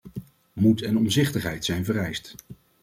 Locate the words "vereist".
1.85-2.35